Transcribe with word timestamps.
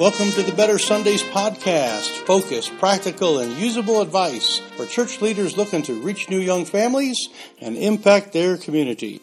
Welcome 0.00 0.30
to 0.30 0.42
the 0.42 0.52
Better 0.52 0.78
Sundays 0.78 1.22
podcast. 1.22 2.24
Focus, 2.24 2.70
practical, 2.70 3.40
and 3.40 3.52
usable 3.58 4.00
advice 4.00 4.56
for 4.74 4.86
church 4.86 5.20
leaders 5.20 5.58
looking 5.58 5.82
to 5.82 6.00
reach 6.00 6.30
new 6.30 6.38
young 6.38 6.64
families 6.64 7.28
and 7.60 7.76
impact 7.76 8.32
their 8.32 8.56
community. 8.56 9.20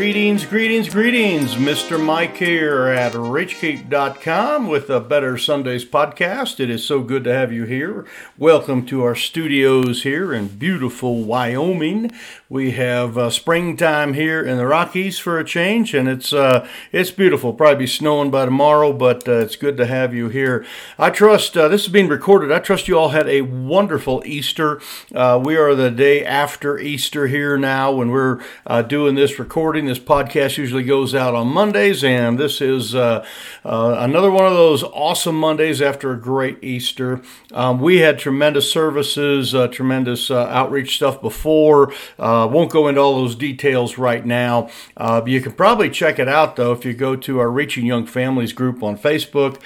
Greetings, 0.00 0.46
greetings, 0.46 0.88
greetings. 0.88 1.56
Mr. 1.56 2.02
Mike 2.02 2.38
here 2.38 2.86
at 2.86 3.12
RageCape.com 3.12 4.66
with 4.66 4.86
the 4.86 4.98
Better 4.98 5.36
Sundays 5.36 5.84
podcast. 5.84 6.58
It 6.58 6.70
is 6.70 6.82
so 6.82 7.02
good 7.02 7.22
to 7.24 7.34
have 7.34 7.52
you 7.52 7.64
here. 7.64 8.06
Welcome 8.38 8.86
to 8.86 9.02
our 9.02 9.14
studios 9.14 10.02
here 10.02 10.32
in 10.32 10.48
beautiful 10.48 11.22
Wyoming. 11.24 12.12
We 12.48 12.70
have 12.70 13.18
uh, 13.18 13.28
springtime 13.28 14.14
here 14.14 14.42
in 14.42 14.56
the 14.56 14.66
Rockies 14.66 15.18
for 15.18 15.38
a 15.38 15.44
change, 15.44 15.92
and 15.92 16.08
it's 16.08 16.32
uh, 16.32 16.66
it's 16.92 17.10
beautiful. 17.10 17.52
Probably 17.52 17.80
be 17.80 17.86
snowing 17.86 18.30
by 18.30 18.46
tomorrow, 18.46 18.94
but 18.94 19.28
uh, 19.28 19.32
it's 19.32 19.54
good 19.54 19.76
to 19.76 19.86
have 19.86 20.14
you 20.14 20.30
here. 20.30 20.64
I 20.98 21.10
trust 21.10 21.58
uh, 21.58 21.68
this 21.68 21.82
is 21.82 21.88
being 21.88 22.08
recorded. 22.08 22.50
I 22.50 22.58
trust 22.58 22.88
you 22.88 22.98
all 22.98 23.10
had 23.10 23.28
a 23.28 23.42
wonderful 23.42 24.22
Easter. 24.24 24.80
Uh, 25.14 25.38
we 25.44 25.58
are 25.58 25.74
the 25.74 25.90
day 25.90 26.24
after 26.24 26.78
Easter 26.78 27.26
here 27.26 27.58
now 27.58 27.92
when 27.92 28.10
we're 28.10 28.42
uh, 28.66 28.80
doing 28.80 29.14
this 29.14 29.38
recording. 29.38 29.89
This 29.90 29.98
podcast 29.98 30.56
usually 30.56 30.84
goes 30.84 31.16
out 31.16 31.34
on 31.34 31.48
Mondays, 31.48 32.04
and 32.04 32.38
this 32.38 32.60
is 32.60 32.94
uh, 32.94 33.26
uh, 33.64 33.96
another 33.98 34.30
one 34.30 34.46
of 34.46 34.52
those 34.52 34.84
awesome 34.84 35.34
Mondays 35.34 35.82
after 35.82 36.12
a 36.12 36.16
great 36.16 36.62
Easter. 36.62 37.20
Um, 37.52 37.80
we 37.80 37.98
had 37.98 38.16
tremendous 38.16 38.70
services, 38.70 39.52
uh, 39.52 39.66
tremendous 39.66 40.30
uh, 40.30 40.46
outreach 40.46 40.94
stuff 40.94 41.20
before. 41.20 41.92
Uh, 42.20 42.48
won't 42.48 42.70
go 42.70 42.86
into 42.86 43.00
all 43.00 43.16
those 43.16 43.34
details 43.34 43.98
right 43.98 44.24
now. 44.24 44.70
Uh, 44.96 45.22
you 45.26 45.40
can 45.40 45.50
probably 45.50 45.90
check 45.90 46.20
it 46.20 46.28
out, 46.28 46.54
though, 46.54 46.70
if 46.70 46.84
you 46.84 46.92
go 46.92 47.16
to 47.16 47.40
our 47.40 47.50
Reaching 47.50 47.84
Young 47.84 48.06
Families 48.06 48.52
group 48.52 48.84
on 48.84 48.96
Facebook. 48.96 49.60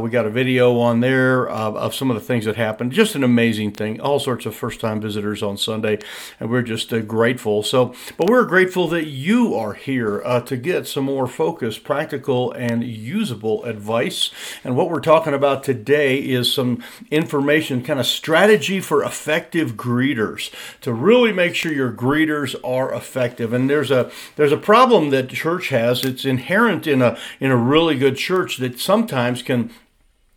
we 0.00 0.10
got 0.10 0.26
a 0.26 0.30
video 0.30 0.78
on 0.78 1.00
there 1.00 1.48
of 1.48 1.92
some 1.92 2.08
of 2.08 2.14
the 2.14 2.22
things 2.22 2.44
that 2.44 2.54
happened. 2.54 2.92
Just 2.92 3.16
an 3.16 3.24
amazing 3.24 3.72
thing. 3.72 4.00
All 4.00 4.20
sorts 4.20 4.46
of 4.46 4.54
first 4.54 4.78
time 4.78 5.00
visitors 5.00 5.42
on 5.42 5.56
Sunday, 5.56 5.98
and 6.38 6.50
we're 6.50 6.62
just 6.62 6.94
grateful. 7.08 7.64
So, 7.64 7.96
but 8.16 8.30
we're 8.30 8.44
grateful 8.44 8.86
that 8.88 9.06
you 9.08 9.45
are 9.54 9.74
here 9.74 10.22
uh, 10.24 10.40
to 10.40 10.56
get 10.56 10.86
some 10.86 11.04
more 11.04 11.26
focused, 11.26 11.84
practical, 11.84 12.52
and 12.52 12.82
usable 12.84 13.64
advice. 13.64 14.30
And 14.64 14.76
what 14.76 14.90
we're 14.90 15.00
talking 15.00 15.34
about 15.34 15.62
today 15.62 16.18
is 16.18 16.52
some 16.52 16.82
information, 17.10 17.82
kind 17.82 18.00
of 18.00 18.06
strategy 18.06 18.80
for 18.80 19.04
effective 19.04 19.72
greeters 19.72 20.52
to 20.80 20.92
really 20.92 21.32
make 21.32 21.54
sure 21.54 21.72
your 21.72 21.92
greeters 21.92 22.54
are 22.64 22.92
effective. 22.94 23.52
And 23.52 23.68
there's 23.70 23.90
a 23.90 24.10
there's 24.36 24.52
a 24.52 24.56
problem 24.56 25.10
that 25.10 25.28
church 25.28 25.68
has. 25.68 26.04
It's 26.04 26.24
inherent 26.24 26.86
in 26.86 27.02
a 27.02 27.18
in 27.40 27.50
a 27.50 27.56
really 27.56 27.96
good 27.96 28.16
church 28.16 28.56
that 28.58 28.80
sometimes 28.80 29.42
can 29.42 29.70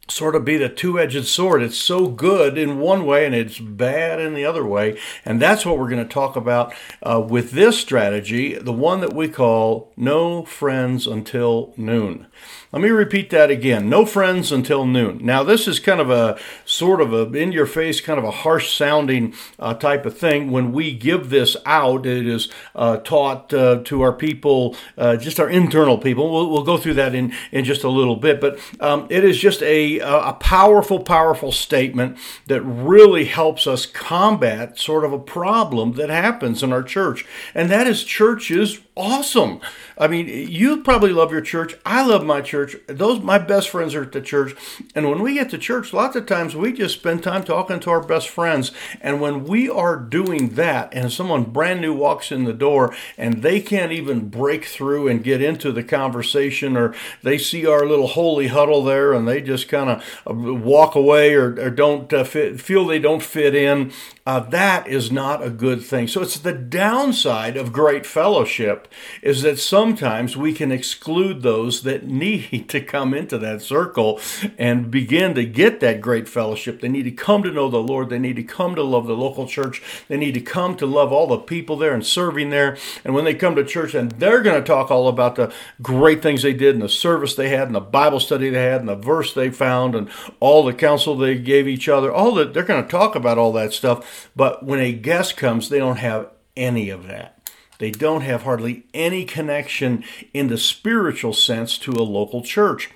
sort 0.10 0.36
of 0.36 0.46
be 0.46 0.58
the 0.58 0.70
two-edged 0.70 1.26
sword. 1.26 1.62
It's 1.62 1.78
so 1.78 2.08
good 2.08 2.58
in 2.58 2.80
one 2.80 3.06
way 3.06 3.26
and 3.26 3.36
it's 3.36 3.60
bad 3.60 4.20
in 4.20 4.34
the 4.34 4.46
other 4.46 4.66
way. 4.66 5.00
And 5.24 5.42
that's 5.42 5.66
what 5.66 5.78
we're 5.78 5.90
going 5.90 6.06
to 6.06 6.14
talk 6.14 6.36
about 6.36 6.74
uh, 7.04 7.24
with 7.28 7.52
this 7.52 7.80
strategy, 7.80 8.56
the 8.56 8.74
one 8.74 9.02
that 9.02 9.14
we 9.14 9.28
call 9.28 9.94
no 9.96 10.44
friends 10.44 11.08
until 11.08 11.74
noon. 11.78 12.28
Let 12.72 12.84
me 12.84 12.89
repeat 12.89 13.31
that 13.31 13.50
again. 13.50 13.89
No 13.89 14.06
friends 14.06 14.52
until 14.52 14.86
noon. 14.86 15.25
Now, 15.25 15.42
this 15.42 15.67
is 15.67 15.80
kind 15.80 16.00
of 16.00 16.12
a 16.12 16.38
sort 16.66 17.02
of 17.02 17.11
a 17.11 17.23
in 17.36 17.52
your 17.52 17.66
face, 17.66 18.00
kind 18.00 18.20
of 18.20 18.23
a 18.23 18.30
harsh 18.30 18.72
sounding 18.72 19.34
uh, 19.58 19.73
type 19.73 20.06
of 20.06 20.16
thing. 20.16 20.52
When 20.52 20.72
we 20.72 20.94
give 20.94 21.31
this 21.31 21.58
out, 21.66 22.06
it 22.06 22.28
is 22.28 22.48
uh, 22.76 22.98
taught 22.98 23.52
uh, 23.56 23.81
to 23.86 24.03
our 24.03 24.14
people, 24.14 24.76
uh, 25.00 25.16
just 25.16 25.39
our 25.39 25.50
internal 25.50 25.98
people. 25.98 26.31
We'll, 26.31 26.52
we'll, 26.52 26.64
go 26.70 26.78
through 26.78 26.94
that 26.95 27.16
in, 27.16 27.34
in 27.52 27.66
just 27.66 27.84
a 27.84 27.89
little 27.89 28.17
bit, 28.17 28.39
but 28.39 28.59
um, 28.80 29.08
it 29.09 29.23
is 29.23 29.39
just 29.39 29.64
a, 29.64 29.98
a 29.99 30.33
powerful, 30.33 30.99
powerful 30.99 31.52
statement 31.52 32.20
that 32.45 32.61
really 32.61 33.26
helps 33.26 33.65
us 33.65 33.88
combat 33.88 34.77
sort 34.77 35.04
of 35.04 35.11
a 35.11 35.17
problem 35.17 35.94
that 35.94 36.10
happens 36.10 36.61
in 36.61 36.71
our 36.71 36.83
church. 36.83 37.26
And 37.55 37.71
that 37.71 37.88
is 37.88 38.04
churches 38.04 38.80
awesome. 38.99 39.61
I 39.98 40.08
mean, 40.08 40.27
you 40.27 40.83
probably 40.83 41.11
love 41.11 41.32
your 41.32 41.42
church. 41.42 41.76
I 41.86 42.05
love 42.05 42.23
my 42.26 42.42
church. 42.42 42.76
Those 42.87 43.21
my 43.21 43.37
best 43.37 43.70
friends 43.70 43.95
are 43.95 44.04
at 44.04 44.11
the 44.11 44.21
church. 44.21 44.54
And 44.93 45.10
when 45.10 45.21
we 45.21 45.36
get 45.36 45.49
to 45.52 45.58
church, 45.58 45.93
lots 45.93 46.15
of 46.15 46.26
times 46.26 46.55
we 46.55 46.73
just 46.73 46.99
spend 46.99 47.23
time 47.23 47.43
talking 47.43 47.80
to 47.82 47.89
our 47.89 48.02
best 48.02 48.30
friends. 48.30 48.71
And 49.02 49.21
when 49.21 49.45
we 49.45 49.70
are 49.70 49.95
doing 49.95 50.49
that 50.49 50.93
and 50.93 51.11
someone 51.11 51.45
brand 51.45 51.82
new 51.82 51.93
walks 51.93 52.32
in 52.32 52.43
the 52.43 52.54
door 52.54 52.93
and 53.17 53.42
they 53.42 53.61
can't 53.61 53.92
even 53.93 54.30
break 54.30 54.65
through 54.65 55.08
and 55.08 55.23
get 55.23 55.42
into 55.42 55.71
the 55.71 55.83
conversation 55.83 56.76
or 56.76 56.93
they 57.23 57.38
see 57.38 57.65
our 57.65 57.86
little 57.86 58.08
holy 58.08 58.48
huddle 58.48 58.83
there 58.83 59.14
and 59.14 59.27
they 59.27 59.42
just 59.42 59.70
kind 59.70 59.89
of 59.89 60.21
uh, 60.30 60.33
walk 60.33 60.95
away 60.95 61.33
or, 61.33 61.59
or 61.59 61.70
don't 61.70 62.11
uh, 62.14 62.23
fit, 62.26 62.59
feel 62.59 62.86
they 62.86 62.99
don't 62.99 63.23
fit 63.23 63.55
in, 63.55 63.92
uh, 64.26 64.39
that 64.39 64.88
is 64.88 65.11
not 65.11 65.43
a 65.43 65.49
good 65.49 65.83
thing. 65.83 66.08
So 66.08 66.21
it's 66.21 66.38
the 66.38 66.54
downside 66.54 67.58
of 67.58 67.73
great 67.73 68.05
fellowship 68.05 68.88
is 69.22 69.42
that 69.42 69.60
sometimes 69.60 70.36
we 70.36 70.54
can 70.54 70.72
exclude 70.72 71.42
those 71.42 71.83
that 71.83 72.08
need 72.08 72.67
to 72.70 72.82
come 72.82 73.14
into 73.14 73.38
that 73.38 73.61
circle 73.61 74.20
and 74.58 74.92
begin 74.92 75.33
to 75.36 75.45
get 75.45 75.80
that 75.80 76.02
great 76.02 76.27
fellowship. 76.27 76.82
They 76.82 76.89
need 76.89 77.04
to 77.04 77.11
come 77.11 77.44
to 77.44 77.52
know 77.52 77.70
the 77.70 77.77
Lord. 77.77 78.10
They 78.10 78.20
need 78.20 78.36
to 78.38 78.44
come 78.44 78.76
to 78.76 78.83
love 78.83 79.08
the 79.08 79.14
local 79.16 79.48
church. 79.48 79.82
They 80.08 80.17
need 80.17 80.33
to 80.33 80.42
come 80.42 80.76
to 80.77 80.86
love 80.86 81.11
all 81.11 81.27
the 81.27 81.38
people 81.38 81.77
there 81.77 81.94
and 81.94 82.05
serving 82.05 82.50
there. 82.50 82.77
And 83.04 83.14
when 83.14 83.26
they 83.26 83.36
come 83.36 83.55
to 83.55 83.66
church, 83.66 83.94
and 83.94 84.11
they're 84.14 84.42
going 84.42 84.61
to 84.61 84.67
talk 84.67 84.92
all 84.92 85.08
about 85.08 85.36
the 85.36 85.54
great 85.82 86.21
things 86.21 86.42
they 86.42 86.54
did 86.54 86.76
and 86.76 86.83
the 86.83 86.89
service 86.89 87.36
they 87.36 87.50
had 87.50 87.67
and 87.67 87.76
the 87.76 87.80
Bible 87.80 88.20
study 88.20 88.50
they 88.50 88.64
had 88.64 88.82
and 88.82 88.89
the 88.89 88.95
verse 88.95 89.33
they 89.33 89.50
found 89.50 89.95
and 89.95 90.10
all 90.39 90.64
the 90.64 90.73
counsel 90.73 91.16
they 91.16 91.38
gave 91.38 91.67
each 91.67 91.89
other. 91.89 92.11
All 92.11 92.33
that 92.36 92.54
they're 92.54 92.64
going 92.64 92.83
to 92.83 92.89
talk 92.89 93.16
about 93.16 93.38
all 93.38 93.54
that 93.54 93.73
stuff 93.73 94.30
but 94.36 94.64
when 94.64 94.80
a 94.80 94.94
guest 94.94 95.38
comes, 95.38 95.70
they 95.70 95.80
don't 95.80 95.98
have 95.98 96.30
any 96.56 96.89
of 96.89 97.08
that. 97.08 97.39
They 97.80 97.92
don't 97.92 98.22
have 98.22 98.44
hardly 98.44 98.84
any 98.94 99.26
connection 99.26 100.04
in 100.34 100.48
the 100.48 100.58
spiritual 100.58 101.34
sense 101.34 101.78
to 101.80 101.92
a 101.92 102.04
local 102.04 102.44
church. 102.44 102.90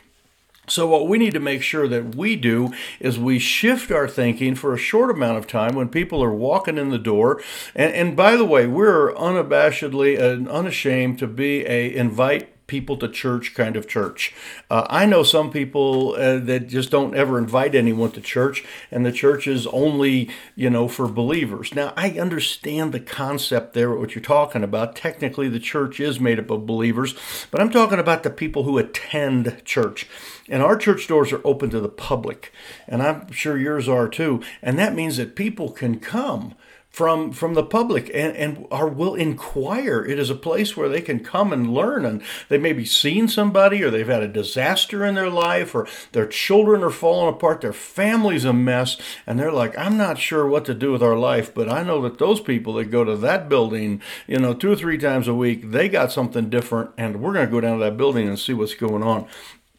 So, 0.67 0.87
what 0.87 1.09
we 1.09 1.17
need 1.17 1.33
to 1.33 1.41
make 1.41 1.61
sure 1.61 1.89
that 1.89 2.15
we 2.15 2.37
do 2.37 2.71
is 3.01 3.19
we 3.19 3.37
shift 3.37 3.91
our 3.91 4.07
thinking 4.07 4.55
for 4.55 4.73
a 4.73 4.77
short 4.77 5.11
amount 5.11 5.37
of 5.37 5.45
time 5.45 5.75
when 5.75 5.89
people 5.89 6.23
are 6.23 6.33
walking 6.33 6.77
in 6.77 6.89
the 6.89 6.97
door. 6.97 7.41
And, 7.75 7.93
and 7.93 8.15
by 8.15 8.37
the 8.37 8.45
way, 8.45 8.65
we're 8.65 9.13
unabashedly 9.13 10.17
and 10.17 10.47
unashamed 10.47 11.19
to 11.19 11.27
be 11.27 11.65
a 11.65 11.93
invite 11.93 12.52
people 12.67 12.97
to 12.97 13.07
church 13.07 13.53
kind 13.53 13.75
of 13.75 13.87
church. 13.87 14.33
Uh, 14.69 14.85
I 14.89 15.05
know 15.05 15.23
some 15.23 15.51
people 15.51 16.15
uh, 16.17 16.39
that 16.39 16.67
just 16.67 16.91
don't 16.91 17.15
ever 17.15 17.37
invite 17.37 17.75
anyone 17.75 18.11
to 18.11 18.21
church, 18.21 18.63
and 18.89 19.05
the 19.05 19.11
church 19.11 19.47
is 19.47 19.67
only, 19.67 20.29
you 20.55 20.69
know, 20.69 20.87
for 20.87 21.07
believers. 21.07 21.75
Now, 21.75 21.93
I 21.97 22.11
understand 22.11 22.91
the 22.91 22.99
concept 22.99 23.73
there, 23.73 23.93
what 23.93 24.15
you're 24.15 24.21
talking 24.21 24.63
about. 24.63 24.95
Technically, 24.95 25.49
the 25.49 25.59
church 25.59 25.99
is 25.99 26.19
made 26.19 26.39
up 26.39 26.49
of 26.49 26.65
believers, 26.65 27.15
but 27.51 27.61
I'm 27.61 27.71
talking 27.71 27.99
about 27.99 28.23
the 28.23 28.29
people 28.29 28.63
who 28.63 28.77
attend 28.77 29.61
church. 29.65 30.07
And 30.49 30.61
our 30.61 30.77
church 30.77 31.07
doors 31.07 31.31
are 31.31 31.41
open 31.45 31.69
to 31.71 31.79
the 31.79 31.89
public, 31.89 32.51
and 32.87 33.01
I'm 33.01 33.31
sure 33.31 33.57
yours 33.57 33.87
are 33.87 34.07
too. 34.07 34.41
And 34.61 34.77
that 34.79 34.95
means 34.95 35.17
that 35.17 35.35
people 35.35 35.71
can 35.71 35.99
come 35.99 36.55
from 36.93 37.31
from 37.31 37.55
the 37.55 37.63
public 37.63 38.09
and, 38.13 38.37
and 38.37 38.67
are 38.69 38.87
will 38.87 39.15
inquire. 39.15 40.05
It 40.05 40.19
is 40.19 40.29
a 40.29 40.35
place 40.35 40.77
where 40.77 40.87
they 40.87 41.01
can 41.01 41.21
come 41.21 41.51
and 41.51 41.73
learn 41.73 42.05
and 42.05 42.21
they 42.49 42.59
may 42.59 42.71
be 42.71 42.85
seen 42.85 43.27
somebody 43.27 43.83
or 43.83 43.89
they've 43.89 44.07
had 44.07 44.21
a 44.21 44.27
disaster 44.27 45.03
in 45.03 45.15
their 45.15 45.29
life 45.29 45.73
or 45.73 45.87
their 46.11 46.27
children 46.27 46.83
are 46.83 46.91
falling 46.91 47.33
apart, 47.33 47.61
their 47.61 47.73
family's 47.73 48.45
a 48.45 48.53
mess, 48.53 48.95
and 49.25 49.39
they're 49.39 49.51
like, 49.51 49.75
I'm 49.75 49.97
not 49.97 50.19
sure 50.19 50.47
what 50.47 50.65
to 50.65 50.75
do 50.75 50.91
with 50.91 51.01
our 51.01 51.17
life, 51.17 51.51
but 51.51 51.67
I 51.67 51.81
know 51.81 51.99
that 52.03 52.19
those 52.19 52.39
people 52.39 52.73
that 52.73 52.91
go 52.91 53.03
to 53.03 53.17
that 53.17 53.49
building, 53.49 53.99
you 54.27 54.37
know, 54.37 54.53
two 54.53 54.71
or 54.71 54.75
three 54.75 54.99
times 54.99 55.27
a 55.27 55.33
week, 55.33 55.71
they 55.71 55.89
got 55.89 56.11
something 56.11 56.47
different 56.51 56.91
and 56.95 57.19
we're 57.19 57.33
gonna 57.33 57.47
go 57.47 57.59
down 57.59 57.79
to 57.79 57.83
that 57.85 57.97
building 57.97 58.27
and 58.27 58.37
see 58.37 58.53
what's 58.53 58.75
going 58.75 59.01
on. 59.01 59.27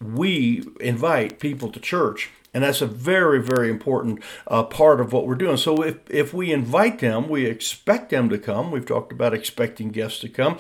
We 0.00 0.66
invite 0.81 1.38
people 1.38 1.70
to 1.70 1.78
church 1.78 2.31
and 2.54 2.62
that's 2.62 2.80
a 2.80 2.86
very, 2.86 3.42
very 3.42 3.68
important 3.68 4.20
uh, 4.46 4.62
part 4.62 5.00
of 5.00 5.12
what 5.12 5.26
we're 5.26 5.34
doing. 5.34 5.56
So 5.56 5.82
if, 5.82 5.98
if 6.08 6.32
we 6.32 6.52
invite 6.52 7.00
them, 7.00 7.28
we 7.28 7.46
expect 7.46 8.10
them 8.10 8.30
to 8.30 8.38
come. 8.38 8.70
We've 8.70 8.86
talked 8.86 9.12
about 9.12 9.34
expecting 9.34 9.90
guests 9.90 10.20
to 10.20 10.28
come. 10.28 10.58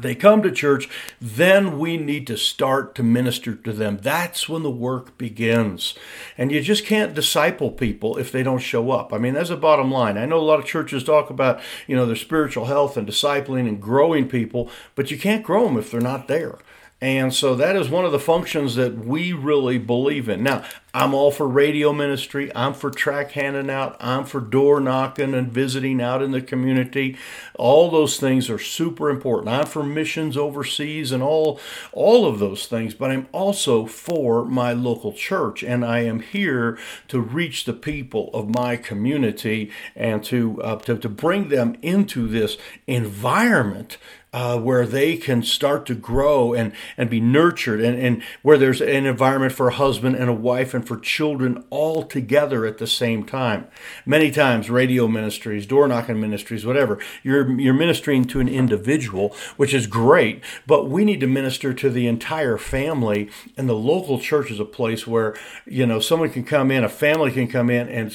They 0.00 0.14
come 0.14 0.42
to 0.42 0.52
church, 0.52 0.88
then 1.20 1.78
we 1.78 1.96
need 1.96 2.28
to 2.28 2.36
start 2.36 2.94
to 2.94 3.02
minister 3.02 3.56
to 3.56 3.72
them. 3.72 3.98
That's 4.00 4.48
when 4.48 4.62
the 4.62 4.70
work 4.70 5.18
begins. 5.18 5.94
And 6.36 6.52
you 6.52 6.60
just 6.60 6.86
can't 6.86 7.14
disciple 7.14 7.72
people 7.72 8.16
if 8.16 8.30
they 8.30 8.44
don't 8.44 8.60
show 8.60 8.92
up. 8.92 9.12
I 9.12 9.18
mean, 9.18 9.34
that's 9.34 9.48
the 9.48 9.56
bottom 9.56 9.90
line. 9.90 10.16
I 10.16 10.26
know 10.26 10.38
a 10.38 10.40
lot 10.40 10.60
of 10.60 10.66
churches 10.66 11.02
talk 11.02 11.30
about, 11.30 11.60
you 11.88 11.96
know, 11.96 12.06
their 12.06 12.14
spiritual 12.14 12.66
health 12.66 12.96
and 12.96 13.08
discipling 13.08 13.68
and 13.68 13.82
growing 13.82 14.28
people, 14.28 14.70
but 14.94 15.10
you 15.10 15.18
can't 15.18 15.44
grow 15.44 15.64
them 15.64 15.76
if 15.76 15.90
they're 15.90 16.00
not 16.00 16.28
there. 16.28 16.58
And 17.00 17.32
so 17.32 17.54
that 17.54 17.76
is 17.76 17.88
one 17.88 18.04
of 18.04 18.10
the 18.10 18.18
functions 18.18 18.74
that 18.74 18.98
we 18.98 19.32
really 19.32 19.78
believe 19.78 20.28
in. 20.28 20.42
Now, 20.42 20.64
I'm 20.92 21.14
all 21.14 21.30
for 21.30 21.46
radio 21.46 21.92
ministry. 21.92 22.50
I'm 22.56 22.74
for 22.74 22.90
tract 22.90 23.32
handing 23.32 23.70
out. 23.70 23.96
I'm 24.00 24.24
for 24.24 24.40
door 24.40 24.80
knocking 24.80 25.32
and 25.32 25.52
visiting 25.52 26.00
out 26.00 26.22
in 26.22 26.32
the 26.32 26.40
community. 26.40 27.16
All 27.54 27.88
those 27.88 28.18
things 28.18 28.50
are 28.50 28.58
super 28.58 29.10
important. 29.10 29.48
I'm 29.48 29.66
for 29.66 29.84
missions 29.84 30.36
overseas 30.36 31.12
and 31.12 31.22
all 31.22 31.60
all 31.92 32.26
of 32.26 32.40
those 32.40 32.66
things, 32.66 32.94
but 32.94 33.12
I'm 33.12 33.28
also 33.30 33.86
for 33.86 34.44
my 34.44 34.72
local 34.72 35.12
church 35.12 35.62
and 35.62 35.84
I 35.84 36.00
am 36.00 36.18
here 36.18 36.76
to 37.08 37.20
reach 37.20 37.64
the 37.64 37.74
people 37.74 38.30
of 38.34 38.52
my 38.56 38.76
community 38.76 39.70
and 39.94 40.24
to 40.24 40.60
uh, 40.62 40.76
to, 40.80 40.98
to 40.98 41.08
bring 41.08 41.48
them 41.48 41.76
into 41.80 42.26
this 42.26 42.56
environment 42.88 43.98
uh, 44.32 44.58
where 44.58 44.86
they 44.86 45.16
can 45.16 45.42
start 45.42 45.86
to 45.86 45.94
grow 45.94 46.52
and, 46.52 46.72
and 46.96 47.10
be 47.10 47.20
nurtured, 47.20 47.80
and, 47.80 47.98
and 47.98 48.22
where 48.42 48.58
there's 48.58 48.80
an 48.80 49.06
environment 49.06 49.52
for 49.52 49.68
a 49.68 49.74
husband 49.74 50.16
and 50.16 50.28
a 50.28 50.34
wife 50.34 50.74
and 50.74 50.86
for 50.86 50.98
children 50.98 51.64
all 51.70 52.02
together 52.02 52.66
at 52.66 52.78
the 52.78 52.86
same 52.86 53.24
time. 53.24 53.66
Many 54.06 54.30
times, 54.30 54.70
radio 54.70 55.08
ministries, 55.08 55.66
door 55.66 55.88
knocking 55.88 56.20
ministries, 56.20 56.64
whatever, 56.64 56.98
you're, 57.22 57.58
you're 57.60 57.74
ministering 57.74 58.24
to 58.26 58.40
an 58.40 58.48
individual, 58.48 59.34
which 59.56 59.74
is 59.74 59.86
great, 59.86 60.42
but 60.66 60.88
we 60.88 61.04
need 61.04 61.20
to 61.20 61.26
minister 61.26 61.72
to 61.74 61.90
the 61.90 62.06
entire 62.06 62.56
family, 62.56 63.30
and 63.56 63.68
the 63.68 63.74
local 63.74 64.18
church 64.18 64.50
is 64.50 64.60
a 64.60 64.64
place 64.64 65.06
where, 65.06 65.36
you 65.66 65.86
know, 65.86 66.00
someone 66.00 66.30
can 66.30 66.44
come 66.44 66.70
in, 66.70 66.84
a 66.84 66.88
family 66.88 67.30
can 67.30 67.48
come 67.48 67.70
in, 67.70 67.88
and 67.88 68.14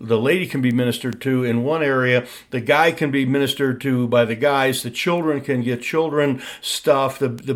the 0.00 0.18
lady 0.18 0.46
can 0.46 0.60
be 0.60 0.70
ministered 0.70 1.20
to 1.20 1.44
in 1.44 1.64
one 1.64 1.82
area, 1.82 2.26
the 2.50 2.60
guy 2.60 2.92
can 2.92 3.10
be 3.10 3.24
ministered 3.24 3.80
to 3.80 4.06
by 4.08 4.24
the 4.24 4.36
guys, 4.36 4.82
the 4.82 4.90
children 4.90 5.40
can 5.40 5.62
get 5.62 5.82
children 5.82 6.40
stuff, 6.60 7.18
the, 7.18 7.28
the 7.28 7.54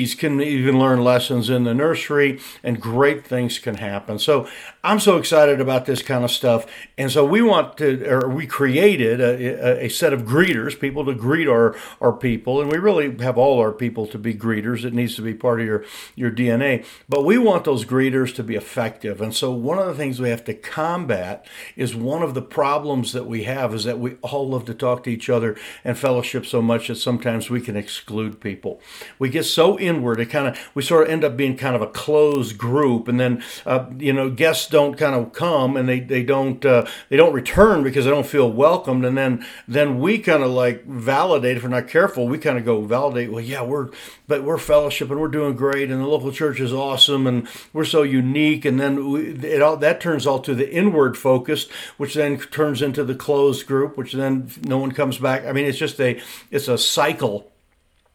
babies 0.00 0.14
can 0.14 0.40
even 0.40 0.78
learn 0.78 1.04
lessons 1.04 1.50
in 1.50 1.64
the 1.64 1.74
nursery, 1.74 2.40
and 2.62 2.80
great 2.80 3.22
things 3.26 3.58
can 3.58 3.74
happen. 3.74 4.18
So 4.18 4.48
I'm 4.82 4.98
so 4.98 5.18
excited 5.18 5.60
about 5.60 5.84
this 5.84 6.00
kind 6.00 6.24
of 6.24 6.30
stuff. 6.30 6.64
And 6.96 7.12
so 7.12 7.22
we 7.22 7.42
want 7.42 7.76
to, 7.78 8.02
or 8.08 8.30
we 8.30 8.46
created 8.46 9.20
a, 9.20 9.84
a, 9.84 9.90
set 9.90 10.14
of 10.14 10.22
greeters, 10.22 10.78
people 10.78 11.04
to 11.04 11.14
greet 11.14 11.48
our, 11.48 11.76
our 12.00 12.14
people. 12.14 12.62
And 12.62 12.72
we 12.72 12.78
really 12.78 13.14
have 13.22 13.36
all 13.36 13.58
our 13.58 13.72
people 13.72 14.06
to 14.06 14.16
be 14.16 14.32
greeters. 14.32 14.82
It 14.82 14.94
needs 14.94 15.16
to 15.16 15.22
be 15.22 15.34
part 15.34 15.60
of 15.60 15.66
your, 15.66 15.84
your 16.14 16.30
DNA. 16.30 16.86
But 17.10 17.26
we 17.26 17.36
want 17.36 17.64
those 17.64 17.84
greeters 17.84 18.34
to 18.36 18.42
be 18.42 18.56
effective. 18.56 19.20
And 19.20 19.34
so 19.34 19.50
one 19.50 19.78
of 19.78 19.86
the 19.86 19.94
things 19.94 20.18
we 20.18 20.30
have 20.30 20.44
to 20.44 20.54
combat 20.54 21.46
is 21.76 21.94
one 21.94 22.22
of 22.22 22.32
the 22.32 22.40
problems 22.40 23.12
that 23.12 23.26
we 23.26 23.44
have 23.44 23.74
is 23.74 23.84
that 23.84 23.98
we 23.98 24.14
all 24.22 24.48
love 24.48 24.64
to 24.64 24.74
talk 24.74 25.04
to 25.04 25.10
each 25.10 25.28
other 25.28 25.58
and 25.84 25.98
fellowship 25.98 26.46
so 26.46 26.62
much 26.62 26.88
that 26.88 26.96
sometimes 26.96 27.50
we 27.50 27.60
can 27.60 27.76
exclude 27.76 28.40
people. 28.40 28.80
We 29.18 29.28
get 29.28 29.44
so 29.44 29.78
inward, 29.78 30.20
it 30.20 30.30
kind 30.30 30.48
of, 30.48 30.70
we 30.74 30.80
sort 30.80 31.02
of 31.02 31.12
end 31.12 31.22
up 31.22 31.36
being 31.36 31.58
kind 31.58 31.76
of 31.76 31.82
a 31.82 31.86
closed 31.86 32.56
group. 32.56 33.08
And 33.08 33.20
then, 33.20 33.44
uh, 33.66 33.84
you 33.98 34.14
know, 34.14 34.30
guests 34.30 34.69
don't 34.70 34.96
kind 34.96 35.14
of 35.14 35.32
come 35.32 35.76
and 35.76 35.88
they, 35.88 36.00
they 36.00 36.22
don't 36.22 36.64
uh, 36.64 36.86
they 37.08 37.16
don't 37.16 37.32
return 37.32 37.82
because 37.82 38.04
they 38.04 38.10
don't 38.10 38.26
feel 38.26 38.50
welcomed. 38.50 39.04
And 39.04 39.16
then 39.16 39.46
then 39.68 39.98
we 39.98 40.18
kind 40.18 40.42
of 40.42 40.50
like 40.50 40.84
validate 40.84 41.56
if 41.56 41.62
we're 41.62 41.68
not 41.68 41.88
careful 41.88 42.28
we 42.28 42.38
kind 42.38 42.58
of 42.58 42.64
go 42.64 42.80
validate 42.82 43.30
well 43.30 43.40
yeah 43.40 43.62
we're 43.62 43.90
but 44.26 44.44
we're 44.44 44.58
fellowship 44.58 45.10
and 45.10 45.20
we're 45.20 45.28
doing 45.28 45.54
great 45.56 45.90
and 45.90 46.00
the 46.00 46.06
local 46.06 46.32
church 46.32 46.60
is 46.60 46.72
awesome 46.72 47.26
and 47.26 47.48
we're 47.72 47.84
so 47.84 48.02
unique. 48.02 48.64
And 48.64 48.78
then 48.80 49.10
we, 49.10 49.34
it 49.44 49.60
all 49.60 49.76
that 49.76 50.00
turns 50.00 50.26
all 50.26 50.40
to 50.40 50.54
the 50.54 50.72
inward 50.72 51.18
focused 51.18 51.70
which 51.96 52.14
then 52.14 52.38
turns 52.38 52.80
into 52.80 53.04
the 53.04 53.14
closed 53.14 53.66
group 53.66 53.96
which 53.96 54.12
then 54.12 54.50
no 54.62 54.78
one 54.78 54.92
comes 54.92 55.18
back. 55.18 55.44
I 55.44 55.52
mean 55.52 55.66
it's 55.66 55.78
just 55.78 56.00
a 56.00 56.20
it's 56.50 56.68
a 56.68 56.78
cycle 56.78 57.50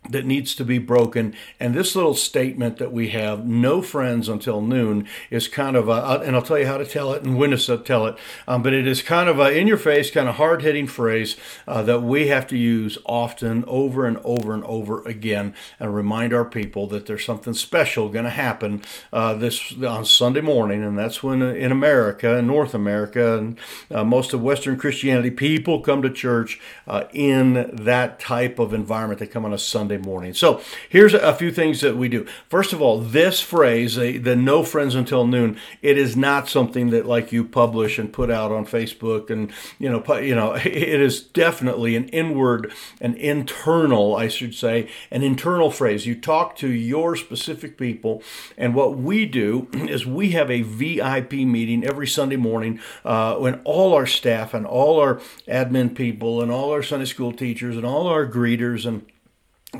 that 0.09 0.25
needs 0.25 0.55
to 0.55 0.65
be 0.65 0.77
broken. 0.77 1.33
And 1.59 1.73
this 1.73 1.95
little 1.95 2.15
statement 2.15 2.77
that 2.77 2.91
we 2.91 3.09
have, 3.09 3.45
no 3.45 3.81
friends 3.81 4.29
until 4.29 4.61
noon, 4.61 5.07
is 5.29 5.47
kind 5.47 5.75
of 5.75 5.89
a, 5.89 6.21
and 6.25 6.35
I'll 6.35 6.41
tell 6.41 6.59
you 6.59 6.67
how 6.67 6.77
to 6.77 6.85
tell 6.85 7.13
it 7.13 7.23
and 7.23 7.37
when 7.37 7.51
to 7.51 7.77
tell 7.77 8.05
it, 8.05 8.17
um, 8.47 8.61
but 8.61 8.73
it 8.73 8.87
is 8.87 9.01
kind 9.01 9.29
of 9.29 9.39
a 9.39 9.51
in 9.51 9.67
your 9.67 9.77
face, 9.77 10.11
kind 10.11 10.27
of 10.27 10.35
hard 10.35 10.61
hitting 10.61 10.87
phrase 10.87 11.35
uh, 11.67 11.81
that 11.83 12.01
we 12.01 12.27
have 12.27 12.47
to 12.47 12.57
use 12.57 12.97
often 13.05 13.63
over 13.67 14.05
and 14.05 14.17
over 14.23 14.53
and 14.53 14.63
over 14.65 15.01
again 15.03 15.53
and 15.79 15.95
remind 15.95 16.33
our 16.33 16.45
people 16.45 16.87
that 16.87 17.05
there's 17.05 17.25
something 17.25 17.53
special 17.53 18.09
going 18.09 18.25
to 18.25 18.31
happen 18.31 18.81
uh, 19.13 19.33
this 19.33 19.73
on 19.83 20.05
Sunday 20.05 20.41
morning. 20.41 20.83
And 20.83 20.97
that's 20.97 21.23
when 21.23 21.41
uh, 21.41 21.47
in 21.47 21.71
America, 21.71 22.37
in 22.37 22.47
North 22.47 22.73
America, 22.73 23.37
and 23.37 23.57
uh, 23.91 24.03
most 24.03 24.33
of 24.33 24.41
Western 24.41 24.77
Christianity, 24.77 25.31
people 25.31 25.81
come 25.81 26.01
to 26.01 26.09
church 26.09 26.59
uh, 26.87 27.05
in 27.13 27.69
that 27.73 28.19
type 28.19 28.59
of 28.59 28.73
environment. 28.73 29.19
They 29.19 29.27
come 29.27 29.45
on 29.45 29.53
a 29.53 29.57
Sunday 29.57 29.94
Sunday 29.95 30.09
morning. 30.09 30.33
So 30.33 30.61
here's 30.89 31.13
a 31.13 31.33
few 31.33 31.51
things 31.51 31.81
that 31.81 31.97
we 31.97 32.09
do. 32.09 32.25
First 32.49 32.73
of 32.73 32.81
all, 32.81 32.99
this 32.99 33.41
phrase, 33.41 33.95
the 33.95 34.35
no 34.35 34.63
friends 34.63 34.95
until 34.95 35.25
noon, 35.25 35.57
it 35.81 35.97
is 35.97 36.15
not 36.15 36.49
something 36.49 36.89
that 36.89 37.05
like 37.05 37.31
you 37.31 37.43
publish 37.43 37.97
and 37.97 38.11
put 38.11 38.29
out 38.29 38.51
on 38.51 38.65
Facebook 38.65 39.29
and 39.29 39.51
you 39.79 39.89
know, 39.89 40.03
you 40.19 40.35
know, 40.35 40.53
it 40.55 41.01
is 41.01 41.21
definitely 41.21 41.95
an 41.95 42.07
inward, 42.09 42.71
an 43.01 43.15
internal, 43.15 44.15
I 44.15 44.27
should 44.27 44.55
say, 44.55 44.89
an 45.11 45.23
internal 45.23 45.71
phrase. 45.71 46.05
You 46.05 46.15
talk 46.19 46.55
to 46.57 46.67
your 46.67 47.15
specific 47.15 47.77
people, 47.77 48.21
and 48.57 48.75
what 48.75 48.97
we 48.97 49.25
do 49.25 49.67
is 49.73 50.05
we 50.05 50.31
have 50.31 50.51
a 50.51 50.61
VIP 50.61 51.33
meeting 51.33 51.83
every 51.85 52.07
Sunday 52.07 52.37
morning 52.37 52.79
uh, 53.03 53.35
when 53.35 53.61
all 53.63 53.93
our 53.93 54.07
staff 54.07 54.53
and 54.53 54.65
all 54.65 54.99
our 54.99 55.15
admin 55.47 55.95
people 55.95 56.41
and 56.41 56.51
all 56.51 56.71
our 56.71 56.83
Sunday 56.83 57.05
school 57.05 57.31
teachers 57.31 57.75
and 57.75 57.85
all 57.85 58.07
our 58.07 58.25
greeters 58.25 58.85
and 58.85 59.05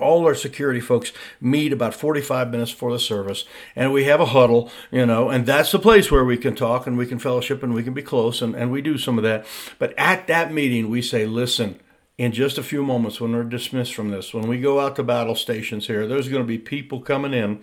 all 0.01 0.25
our 0.25 0.36
security 0.36 0.80
folks 0.80 1.12
meet 1.39 1.74
about 1.74 1.94
45 1.94 2.50
minutes 2.50 2.71
before 2.71 2.92
the 2.92 3.00
service 3.00 3.45
and 3.75 3.94
we 3.94 4.06
have 4.06 4.19
a 4.19 4.27
huddle 4.27 4.69
you 4.92 5.06
know 5.06 5.30
and 5.30 5.45
that's 5.45 5.71
the 5.71 5.80
place 5.80 6.12
where 6.12 6.25
we 6.25 6.38
can 6.38 6.56
talk 6.56 6.88
and 6.88 6.97
we 6.97 7.06
can 7.06 7.19
fellowship 7.19 7.63
and 7.63 7.74
we 7.74 7.83
can 7.83 7.94
be 7.94 8.01
close 8.01 8.42
and, 8.42 8.56
and 8.56 8.71
we 8.71 8.81
do 8.81 8.97
some 8.97 9.18
of 9.18 9.24
that. 9.24 9.45
But 9.80 9.94
at 9.97 10.27
that 10.27 10.53
meeting 10.53 10.89
we 10.89 11.01
say 11.01 11.25
listen 11.25 11.80
in 12.18 12.31
just 12.31 12.57
a 12.57 12.63
few 12.63 12.83
moments 12.83 13.19
when 13.19 13.33
we're 13.33 13.44
dismissed 13.44 13.94
from 13.94 14.09
this 14.09 14.33
when 14.33 14.47
we 14.47 14.59
go 14.59 14.80
out 14.80 14.95
to 14.95 15.03
battle 15.03 15.36
stations 15.36 15.88
here 15.88 16.07
there's 16.07 16.30
going 16.30 16.42
to 16.42 16.47
be 16.47 16.57
people 16.57 17.01
coming 17.01 17.33
in 17.33 17.59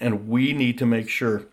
and 0.00 0.28
we 0.28 0.52
need 0.52 0.78
to 0.78 0.86
make 0.86 1.08
sure 1.08 1.46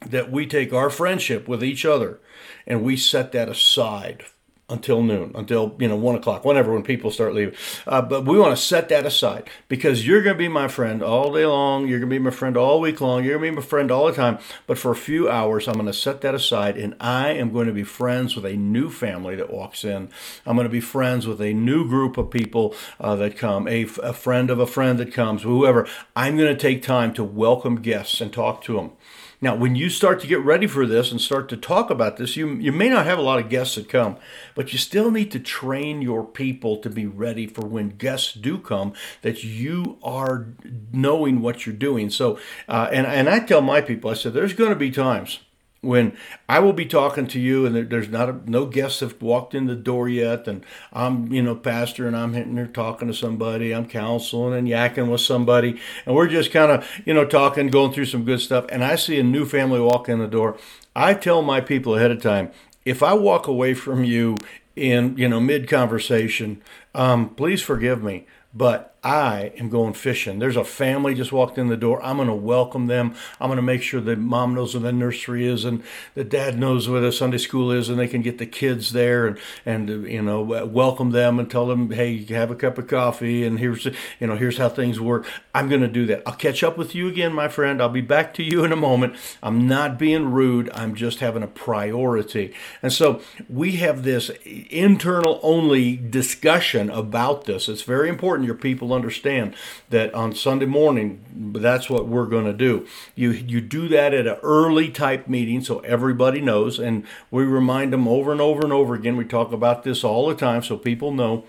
that 0.00 0.30
we 0.30 0.46
take 0.46 0.72
our 0.72 0.90
friendship 0.90 1.48
with 1.48 1.64
each 1.64 1.84
other 1.84 2.20
and 2.66 2.82
we 2.82 2.96
set 2.96 3.32
that 3.32 3.48
aside 3.48 4.24
until 4.68 5.00
noon, 5.00 5.30
until 5.36 5.76
you 5.78 5.86
know 5.86 5.96
one 5.96 6.16
o'clock, 6.16 6.44
whenever 6.44 6.72
when 6.72 6.82
people 6.82 7.10
start 7.10 7.34
leaving. 7.34 7.54
Uh, 7.86 8.02
but 8.02 8.24
we 8.24 8.38
want 8.38 8.56
to 8.56 8.62
set 8.62 8.88
that 8.88 9.06
aside 9.06 9.48
because 9.68 10.06
you're 10.06 10.22
going 10.22 10.34
to 10.34 10.38
be 10.38 10.48
my 10.48 10.66
friend 10.66 11.02
all 11.02 11.32
day 11.32 11.46
long. 11.46 11.86
You're 11.86 12.00
going 12.00 12.10
to 12.10 12.14
be 12.14 12.18
my 12.18 12.30
friend 12.30 12.56
all 12.56 12.80
week 12.80 13.00
long. 13.00 13.22
You're 13.22 13.38
going 13.38 13.50
to 13.50 13.60
be 13.60 13.62
my 13.62 13.66
friend 13.66 13.90
all 13.92 14.06
the 14.06 14.12
time. 14.12 14.38
But 14.66 14.78
for 14.78 14.90
a 14.90 14.96
few 14.96 15.30
hours, 15.30 15.68
I'm 15.68 15.74
going 15.74 15.86
to 15.86 15.92
set 15.92 16.20
that 16.22 16.34
aside, 16.34 16.76
and 16.76 16.96
I 17.00 17.30
am 17.30 17.52
going 17.52 17.68
to 17.68 17.72
be 17.72 17.84
friends 17.84 18.34
with 18.34 18.44
a 18.44 18.56
new 18.56 18.90
family 18.90 19.36
that 19.36 19.52
walks 19.52 19.84
in. 19.84 20.08
I'm 20.44 20.56
going 20.56 20.66
to 20.66 20.72
be 20.72 20.80
friends 20.80 21.26
with 21.28 21.40
a 21.40 21.52
new 21.52 21.88
group 21.88 22.16
of 22.16 22.30
people 22.30 22.74
uh, 22.98 23.14
that 23.16 23.38
come, 23.38 23.68
a, 23.68 23.82
a 24.02 24.12
friend 24.12 24.50
of 24.50 24.58
a 24.58 24.66
friend 24.66 24.98
that 24.98 25.14
comes, 25.14 25.42
whoever. 25.42 25.86
I'm 26.16 26.36
going 26.36 26.52
to 26.52 26.60
take 26.60 26.82
time 26.82 27.14
to 27.14 27.22
welcome 27.22 27.76
guests 27.76 28.20
and 28.20 28.32
talk 28.32 28.62
to 28.64 28.74
them. 28.74 28.92
Now, 29.40 29.54
when 29.54 29.76
you 29.76 29.90
start 29.90 30.20
to 30.20 30.26
get 30.26 30.40
ready 30.40 30.66
for 30.66 30.86
this 30.86 31.10
and 31.10 31.20
start 31.20 31.48
to 31.50 31.56
talk 31.56 31.90
about 31.90 32.16
this, 32.16 32.36
you, 32.36 32.54
you 32.54 32.72
may 32.72 32.88
not 32.88 33.06
have 33.06 33.18
a 33.18 33.22
lot 33.22 33.38
of 33.38 33.50
guests 33.50 33.74
that 33.74 33.88
come, 33.88 34.16
but 34.54 34.72
you 34.72 34.78
still 34.78 35.10
need 35.10 35.30
to 35.32 35.38
train 35.38 36.00
your 36.00 36.24
people 36.24 36.78
to 36.78 36.88
be 36.88 37.06
ready 37.06 37.46
for 37.46 37.66
when 37.66 37.90
guests 37.90 38.32
do 38.32 38.56
come, 38.58 38.94
that 39.22 39.44
you 39.44 39.98
are 40.02 40.46
knowing 40.92 41.42
what 41.42 41.66
you're 41.66 41.74
doing. 41.74 42.08
So, 42.08 42.38
uh, 42.68 42.88
and, 42.90 43.06
and 43.06 43.28
I 43.28 43.40
tell 43.40 43.60
my 43.60 43.80
people, 43.80 44.10
I 44.10 44.14
said, 44.14 44.32
there's 44.32 44.54
going 44.54 44.70
to 44.70 44.76
be 44.76 44.90
times 44.90 45.40
when 45.86 46.16
I 46.48 46.58
will 46.58 46.72
be 46.72 46.84
talking 46.84 47.26
to 47.28 47.40
you 47.40 47.64
and 47.64 47.88
there's 47.88 48.08
not 48.08 48.28
a, 48.28 48.50
no 48.50 48.66
guests 48.66 49.00
have 49.00 49.20
walked 49.22 49.54
in 49.54 49.66
the 49.66 49.74
door 49.74 50.08
yet, 50.08 50.46
and 50.46 50.64
I'm 50.92 51.32
you 51.32 51.42
know 51.42 51.54
pastor 51.54 52.06
and 52.06 52.16
I'm 52.16 52.34
hitting 52.34 52.56
there 52.56 52.66
talking 52.66 53.08
to 53.08 53.14
somebody, 53.14 53.72
I'm 53.72 53.88
counseling 53.88 54.54
and 54.54 54.68
yakking 54.68 55.10
with 55.10 55.20
somebody, 55.20 55.80
and 56.04 56.14
we're 56.14 56.28
just 56.28 56.50
kind 56.50 56.72
of 56.72 56.86
you 57.04 57.14
know 57.14 57.24
talking, 57.24 57.68
going 57.68 57.92
through 57.92 58.06
some 58.06 58.24
good 58.24 58.40
stuff, 58.40 58.66
and 58.70 58.84
I 58.84 58.96
see 58.96 59.18
a 59.18 59.22
new 59.22 59.46
family 59.46 59.80
walk 59.80 60.08
in 60.08 60.18
the 60.18 60.26
door. 60.26 60.58
I 60.94 61.14
tell 61.14 61.42
my 61.42 61.60
people 61.60 61.96
ahead 61.96 62.10
of 62.10 62.20
time, 62.20 62.50
if 62.84 63.02
I 63.02 63.14
walk 63.14 63.46
away 63.46 63.74
from 63.74 64.04
you 64.04 64.36
in 64.74 65.16
you 65.16 65.28
know 65.28 65.40
mid 65.40 65.68
conversation, 65.68 66.62
um, 66.94 67.30
please 67.30 67.62
forgive 67.62 68.02
me, 68.02 68.26
but 68.52 68.95
I 69.06 69.52
am 69.56 69.68
going 69.68 69.92
fishing. 69.92 70.38
There's 70.38 70.56
a 70.56 70.64
family 70.64 71.14
just 71.14 71.32
walked 71.32 71.58
in 71.58 71.68
the 71.68 71.76
door. 71.76 72.04
I'm 72.04 72.16
going 72.16 72.28
to 72.28 72.34
welcome 72.34 72.86
them. 72.86 73.14
I'm 73.40 73.48
going 73.48 73.56
to 73.56 73.62
make 73.62 73.82
sure 73.82 74.00
that 74.00 74.18
mom 74.18 74.54
knows 74.54 74.74
where 74.74 74.82
the 74.82 74.92
nursery 74.92 75.46
is 75.46 75.64
and 75.64 75.82
the 76.14 76.24
dad 76.24 76.58
knows 76.58 76.88
where 76.88 77.00
the 77.00 77.12
Sunday 77.12 77.38
school 77.38 77.70
is 77.70 77.88
and 77.88 77.98
they 77.98 78.08
can 78.08 78.20
get 78.20 78.38
the 78.38 78.46
kids 78.46 78.92
there 78.92 79.26
and, 79.26 79.38
and 79.64 79.88
you 80.08 80.22
know, 80.22 80.42
welcome 80.42 81.10
them 81.10 81.38
and 81.38 81.50
tell 81.50 81.66
them, 81.66 81.90
hey, 81.90 82.24
have 82.26 82.50
a 82.50 82.56
cup 82.56 82.78
of 82.78 82.88
coffee 82.88 83.44
and 83.44 83.60
here's, 83.60 83.84
you 83.84 84.26
know, 84.26 84.36
here's 84.36 84.58
how 84.58 84.68
things 84.68 85.00
work. 85.00 85.26
I'm 85.54 85.68
going 85.68 85.82
to 85.82 85.88
do 85.88 86.04
that. 86.06 86.24
I'll 86.26 86.34
catch 86.34 86.64
up 86.64 86.76
with 86.76 86.94
you 86.94 87.06
again, 87.06 87.32
my 87.32 87.48
friend. 87.48 87.80
I'll 87.80 87.88
be 87.88 88.00
back 88.00 88.34
to 88.34 88.42
you 88.42 88.64
in 88.64 88.72
a 88.72 88.76
moment. 88.76 89.14
I'm 89.42 89.68
not 89.68 89.98
being 89.98 90.32
rude. 90.32 90.68
I'm 90.74 90.94
just 90.94 91.20
having 91.20 91.44
a 91.44 91.48
priority. 91.48 92.52
And 92.82 92.92
so 92.92 93.20
we 93.48 93.72
have 93.76 94.02
this 94.02 94.30
internal 94.44 95.38
only 95.42 95.96
discussion 95.96 96.90
about 96.90 97.44
this. 97.44 97.68
It's 97.68 97.82
very 97.82 98.08
important 98.08 98.26
important 98.26 98.46
your 98.46 98.56
people 98.56 98.92
understand 98.96 99.54
that 99.90 100.12
on 100.14 100.34
Sunday 100.34 100.66
morning, 100.66 101.52
that's 101.54 101.88
what 101.88 102.08
we're 102.08 102.26
going 102.26 102.46
to 102.46 102.52
do. 102.52 102.86
You 103.14 103.30
you 103.30 103.60
do 103.60 103.88
that 103.88 104.12
at 104.12 104.26
an 104.26 104.38
early 104.42 104.90
type 104.90 105.28
meeting 105.28 105.62
so 105.62 105.78
everybody 105.80 106.40
knows, 106.40 106.78
and 106.78 107.04
we 107.30 107.44
remind 107.44 107.92
them 107.92 108.08
over 108.08 108.32
and 108.32 108.40
over 108.40 108.62
and 108.62 108.72
over 108.72 108.94
again. 108.94 109.16
We 109.16 109.24
talk 109.24 109.52
about 109.52 109.84
this 109.84 110.02
all 110.02 110.28
the 110.28 110.34
time 110.34 110.62
so 110.62 110.76
people 110.76 111.12
know, 111.12 111.44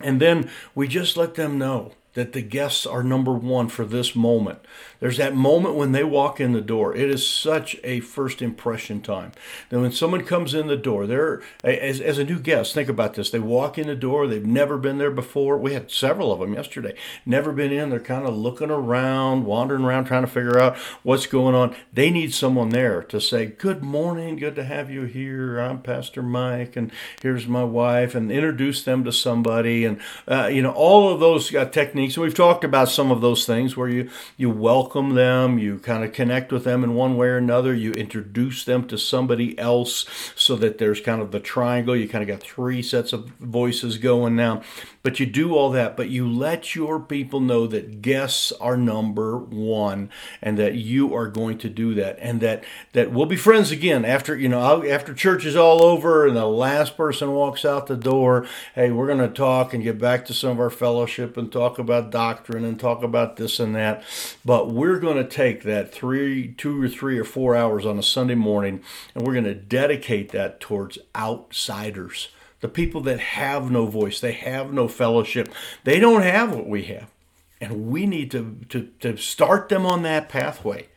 and 0.00 0.20
then 0.20 0.50
we 0.74 0.88
just 0.88 1.16
let 1.16 1.36
them 1.36 1.58
know 1.58 1.92
that 2.14 2.32
the 2.32 2.42
guests 2.42 2.86
are 2.86 3.02
number 3.02 3.32
one 3.32 3.68
for 3.68 3.84
this 3.84 4.16
moment. 4.16 4.60
There's 5.00 5.18
that 5.18 5.34
moment 5.34 5.74
when 5.74 5.92
they 5.92 6.04
walk 6.04 6.40
in 6.40 6.52
the 6.52 6.60
door. 6.60 6.96
It 6.96 7.10
is 7.10 7.28
such 7.28 7.76
a 7.84 8.00
first 8.00 8.40
impression 8.40 9.02
time. 9.02 9.32
Then 9.68 9.82
when 9.82 9.92
someone 9.92 10.24
comes 10.24 10.54
in 10.54 10.68
the 10.68 10.76
door, 10.76 11.06
they're 11.06 11.42
as, 11.62 12.00
as 12.00 12.18
a 12.18 12.24
new 12.24 12.38
guest, 12.38 12.72
think 12.72 12.88
about 12.88 13.14
this. 13.14 13.30
They 13.30 13.40
walk 13.40 13.76
in 13.76 13.88
the 13.88 13.96
door, 13.96 14.26
they've 14.26 14.46
never 14.46 14.78
been 14.78 14.98
there 14.98 15.10
before. 15.10 15.58
We 15.58 15.74
had 15.74 15.90
several 15.90 16.32
of 16.32 16.38
them 16.38 16.54
yesterday. 16.54 16.94
Never 17.26 17.52
been 17.52 17.72
in. 17.72 17.90
They're 17.90 18.00
kind 18.00 18.26
of 18.26 18.36
looking 18.36 18.70
around, 18.70 19.44
wandering 19.44 19.84
around, 19.84 20.04
trying 20.06 20.22
to 20.22 20.30
figure 20.30 20.58
out 20.58 20.76
what's 21.02 21.26
going 21.26 21.54
on. 21.54 21.74
They 21.92 22.10
need 22.10 22.32
someone 22.32 22.70
there 22.70 23.02
to 23.02 23.20
say, 23.20 23.46
Good 23.46 23.82
morning, 23.82 24.36
good 24.36 24.54
to 24.56 24.64
have 24.64 24.90
you 24.90 25.02
here. 25.02 25.58
I'm 25.58 25.82
Pastor 25.82 26.22
Mike, 26.22 26.76
and 26.76 26.92
here's 27.20 27.46
my 27.46 27.64
wife, 27.64 28.14
and 28.14 28.30
introduce 28.30 28.84
them 28.84 29.04
to 29.04 29.12
somebody. 29.12 29.84
And, 29.84 30.00
uh, 30.28 30.46
you 30.46 30.62
know, 30.62 30.72
all 30.72 31.12
of 31.12 31.20
those 31.20 31.54
uh, 31.54 31.64
techniques 31.66 32.03
techniques. 32.04 32.18
we've 32.18 32.34
talked 32.34 32.64
about 32.64 32.88
some 32.88 33.10
of 33.10 33.20
those 33.20 33.46
things 33.46 33.76
where 33.76 33.88
you, 33.88 34.10
you 34.36 34.50
welcome 34.50 35.14
them, 35.14 35.58
you 35.58 35.78
kind 35.78 36.04
of 36.04 36.12
connect 36.12 36.52
with 36.52 36.64
them 36.64 36.84
in 36.84 36.94
one 36.94 37.16
way 37.16 37.28
or 37.28 37.36
another, 37.36 37.74
you 37.74 37.92
introduce 37.92 38.64
them 38.64 38.86
to 38.88 38.98
somebody 38.98 39.58
else 39.58 40.06
so 40.36 40.56
that 40.56 40.78
there's 40.78 41.00
kind 41.00 41.22
of 41.22 41.30
the 41.30 41.40
triangle. 41.40 41.96
You 41.96 42.08
kind 42.08 42.22
of 42.22 42.28
got 42.28 42.46
three 42.46 42.82
sets 42.82 43.12
of 43.12 43.28
voices 43.40 43.98
going 43.98 44.36
now. 44.36 44.62
But 45.04 45.20
you 45.20 45.26
do 45.26 45.54
all 45.54 45.70
that, 45.72 45.98
but 45.98 46.08
you 46.08 46.26
let 46.26 46.74
your 46.74 46.98
people 46.98 47.38
know 47.38 47.66
that 47.66 48.00
guests 48.00 48.52
are 48.52 48.76
number 48.76 49.36
one 49.36 50.08
and 50.40 50.58
that 50.58 50.76
you 50.76 51.14
are 51.14 51.28
going 51.28 51.58
to 51.58 51.68
do 51.68 51.92
that 51.94 52.18
and 52.20 52.40
that, 52.40 52.64
that 52.94 53.12
we'll 53.12 53.26
be 53.26 53.36
friends 53.36 53.70
again 53.70 54.06
after, 54.06 54.34
you 54.34 54.48
know, 54.48 54.82
after 54.82 55.12
church 55.12 55.44
is 55.44 55.56
all 55.56 55.84
over 55.84 56.26
and 56.26 56.34
the 56.34 56.46
last 56.46 56.96
person 56.96 57.32
walks 57.32 57.66
out 57.66 57.86
the 57.86 57.98
door. 57.98 58.46
Hey, 58.74 58.90
we're 58.90 59.06
going 59.06 59.18
to 59.18 59.28
talk 59.28 59.74
and 59.74 59.82
get 59.82 59.98
back 59.98 60.24
to 60.24 60.32
some 60.32 60.52
of 60.52 60.60
our 60.60 60.70
fellowship 60.70 61.36
and 61.36 61.52
talk 61.52 61.78
about 61.78 61.93
about 61.94 62.10
doctrine 62.10 62.64
and 62.64 62.78
talk 62.78 63.02
about 63.02 63.36
this 63.36 63.60
and 63.60 63.74
that. 63.74 64.02
But 64.44 64.70
we're 64.70 64.98
going 64.98 65.16
to 65.16 65.28
take 65.28 65.62
that 65.62 65.92
three, 65.92 66.52
two 66.52 66.82
or 66.82 66.88
three 66.88 67.18
or 67.18 67.24
four 67.24 67.54
hours 67.54 67.86
on 67.86 67.98
a 67.98 68.02
Sunday 68.02 68.34
morning 68.34 68.82
and 69.14 69.26
we're 69.26 69.32
going 69.32 69.44
to 69.44 69.54
dedicate 69.54 70.30
that 70.32 70.60
towards 70.60 70.98
outsiders. 71.14 72.28
The 72.60 72.68
people 72.68 73.00
that 73.02 73.20
have 73.20 73.70
no 73.70 73.86
voice, 73.86 74.20
they 74.20 74.32
have 74.32 74.72
no 74.72 74.88
fellowship, 74.88 75.52
they 75.84 76.00
don't 76.00 76.22
have 76.22 76.54
what 76.54 76.68
we 76.68 76.84
have. 76.84 77.10
And 77.60 77.88
we 77.88 78.06
need 78.06 78.30
to, 78.32 78.58
to, 78.70 78.88
to 79.00 79.16
start 79.16 79.68
them 79.68 79.86
on 79.86 80.02
that 80.02 80.28
pathway. 80.28 80.88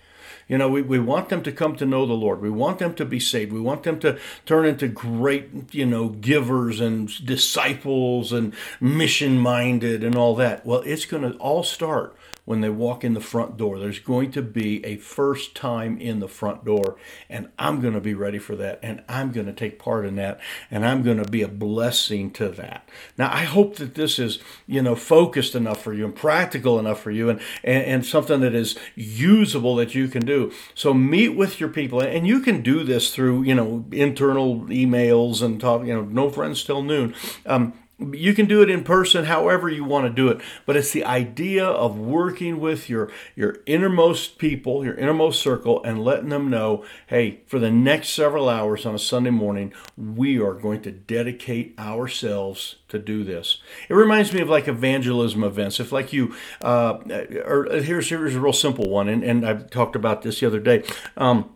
You 0.48 0.58
know, 0.58 0.70
we, 0.70 0.82
we 0.82 1.00
want 1.00 1.30
them 1.30 1.44
to 1.44 1.52
come 1.52 1.76
to 1.76 1.86
know 1.86 2.06
the 2.06 2.14
Lord. 2.14 2.42
We 2.42 2.50
want 2.50 2.80
them 2.80 2.94
to 2.96 3.06
be 3.06 3.20
saved. 3.20 3.52
We 3.52 3.60
want 3.60 3.84
them 3.84 4.00
to 4.00 4.18
turn 4.46 4.66
into 4.66 4.88
great, 4.88 5.74
you 5.74 5.86
know, 5.86 6.10
givers 6.10 6.80
and 6.80 7.10
disciples 7.26 8.32
and 8.32 8.54
mission 8.80 9.40
minded 9.40 10.04
and 10.04 10.16
all 10.16 10.36
that. 10.36 10.66
Well, 10.66 10.82
it's 10.86 11.06
going 11.06 11.24
to 11.24 11.38
all 11.38 11.64
start 11.64 12.16
when 12.48 12.62
they 12.62 12.70
walk 12.70 13.04
in 13.04 13.14
the 13.14 13.20
front 13.20 13.58
door. 13.58 13.78
There's 13.78 14.00
going 14.00 14.32
to 14.32 14.42
be 14.42 14.84
a 14.86 14.96
first 14.96 15.54
time 15.54 15.98
in 16.00 16.22
the 16.22 16.30
front 16.30 16.64
door, 16.64 16.96
and 17.30 17.50
I'm 17.60 17.82
going 17.82 17.94
to 17.94 18.00
be 18.00 18.14
ready 18.14 18.40
for 18.40 18.56
that, 18.56 18.80
and 18.82 19.04
I'm 19.10 19.34
going 19.34 19.48
to 19.48 19.54
take 19.54 19.78
part 19.78 20.06
in 20.06 20.16
that, 20.16 20.40
and 20.72 20.86
I'm 20.86 21.04
going 21.04 21.22
to 21.22 21.30
be 21.30 21.42
a 21.42 21.50
blessing 21.50 22.32
to 22.32 22.48
that. 22.48 22.88
Now, 23.18 23.30
I 23.34 23.44
hope 23.44 23.76
that 23.76 23.96
this 23.96 24.18
is, 24.18 24.40
you 24.66 24.82
know, 24.82 24.96
focused 24.96 25.56
enough 25.56 25.82
for 25.82 25.94
you 25.94 26.06
and 26.06 26.16
practical 26.16 26.80
enough 26.80 27.02
for 27.02 27.12
you, 27.12 27.30
and, 27.30 27.42
and, 27.66 27.84
and 27.84 28.06
something 28.06 28.40
that 28.40 28.56
is 28.56 28.80
usable 28.96 29.76
that 29.76 29.94
you 29.94 30.08
can 30.08 30.26
do. 30.26 30.54
So 30.74 30.94
meet 30.94 31.36
with 31.36 31.60
your 31.60 31.70
people, 31.70 32.00
and 32.00 32.26
you 32.26 32.40
can 32.40 32.62
do 32.62 32.86
this 32.86 33.14
through, 33.14 33.44
you 33.44 33.56
know, 33.56 33.84
internal 33.92 34.62
emails 34.68 35.42
and 35.42 35.60
talk, 35.60 35.86
you 35.86 35.94
know, 35.94 36.04
no 36.04 36.30
friends 36.30 36.64
till 36.64 36.82
noon. 36.82 37.14
Um, 37.46 37.74
you 38.00 38.34
can 38.34 38.46
do 38.46 38.62
it 38.62 38.70
in 38.70 38.84
person 38.84 39.26
however 39.26 39.70
you 39.70 39.84
want 39.84 40.06
to 40.06 40.14
do 40.14 40.28
it 40.30 40.40
but 40.66 40.76
it's 40.76 40.92
the 40.92 41.04
idea 41.04 41.66
of 41.66 41.98
working 41.98 42.60
with 42.60 42.90
your 42.90 43.10
your 43.36 43.58
innermost 43.66 44.38
people 44.38 44.86
your 44.86 44.94
innermost 44.96 45.42
circle 45.42 45.84
and 45.84 46.04
letting 46.04 46.30
them 46.30 46.50
know 46.50 46.86
hey 47.08 47.42
for 47.48 47.58
the 47.58 47.72
next 47.72 48.10
several 48.10 48.50
hours 48.50 48.86
on 48.86 48.94
a 48.94 49.00
sunday 49.00 49.32
morning 49.32 49.74
we 49.98 50.40
are 50.40 50.54
going 50.54 50.82
to 50.82 50.92
dedicate 50.92 51.78
ourselves 51.80 52.76
to 52.90 53.00
do 53.00 53.24
this. 53.24 53.58
It 53.90 53.94
reminds 53.94 54.34
me 54.34 54.42
of 54.42 54.50
like 54.50 54.68
evangelism 54.68 55.44
events. 55.44 55.80
If 55.80 55.92
like 55.92 56.14
you 56.14 56.36
uh, 56.62 57.00
or 57.46 57.68
here's 57.82 58.10
here's 58.10 58.36
a 58.36 58.40
real 58.40 58.54
simple 58.54 58.90
one 58.90 59.08
and, 59.10 59.24
and 59.24 59.46
i've 59.46 59.70
talked 59.70 59.96
about 59.96 60.22
this 60.22 60.40
the 60.40 60.48
other 60.48 60.60
day. 60.60 60.84
Um, 61.16 61.50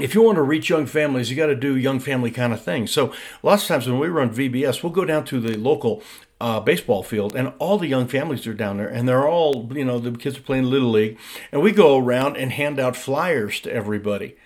if 0.00 0.14
you 0.14 0.22
want 0.22 0.36
to 0.36 0.42
reach 0.42 0.70
young 0.70 0.86
families, 0.86 1.30
you 1.30 1.36
got 1.36 1.46
to 1.46 1.54
do 1.54 1.76
young 1.76 2.00
family 2.00 2.30
kind 2.30 2.52
of 2.52 2.62
things. 2.62 2.90
So 2.90 3.12
lots 3.42 3.62
of 3.62 3.68
times 3.68 3.86
when 3.86 3.98
we 3.98 4.08
run 4.08 4.34
VBS, 4.34 4.82
we'll 4.82 4.92
go 4.92 5.04
down 5.04 5.24
to 5.26 5.40
the 5.40 5.56
local 5.56 6.02
uh, 6.40 6.60
baseball 6.60 7.02
field, 7.02 7.36
and 7.36 7.52
all 7.58 7.78
the 7.78 7.86
young 7.86 8.08
families 8.08 8.46
are 8.46 8.54
down 8.54 8.78
there, 8.78 8.88
and 8.88 9.08
they're 9.08 9.28
all, 9.28 9.70
you 9.74 9.84
know, 9.84 9.98
the 9.98 10.10
kids 10.10 10.38
are 10.38 10.42
playing 10.42 10.64
little 10.64 10.90
league, 10.90 11.18
and 11.52 11.62
we 11.62 11.70
go 11.70 11.98
around 11.98 12.36
and 12.36 12.52
hand 12.52 12.80
out 12.80 12.96
flyers 12.96 13.60
to 13.60 13.72
everybody. 13.72 14.36